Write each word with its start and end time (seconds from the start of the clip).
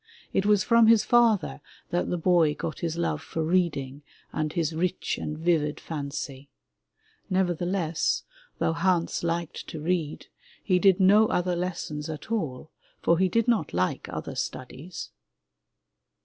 It 0.33 0.47
was 0.47 0.63
from 0.63 0.87
his 0.87 1.03
father 1.03 1.61
that 1.91 2.09
the 2.09 2.17
boy 2.17 2.55
got 2.55 2.79
his 2.79 2.97
love 2.97 3.21
for 3.21 3.43
reading 3.43 4.01
and 4.33 4.51
his 4.51 4.73
rich 4.73 5.19
and 5.19 5.37
vivid 5.37 5.79
fancy. 5.79 6.49
Nevertheless, 7.29 8.23
though 8.57 8.73
Hans 8.73 9.23
liked 9.23 9.67
to 9.67 9.79
read, 9.79 10.25
he 10.63 10.79
did 10.79 10.99
no 10.99 11.27
other 11.27 11.55
lessons 11.55 12.09
at 12.09 12.31
all, 12.31 12.71
for 12.99 13.19
he 13.19 13.29
did 13.29 13.47
not 13.47 13.75
like 13.75 14.09
other 14.09 14.33
studies. 14.33 15.11